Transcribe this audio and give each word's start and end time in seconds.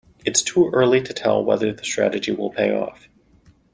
It's 0.25 0.41
too 0.41 0.71
early 0.73 1.03
to 1.03 1.13
tell 1.13 1.45
whether 1.45 1.71
the 1.71 1.83
strategy 1.83 2.31
will 2.31 2.49
pay 2.49 2.71
off. 2.73 3.07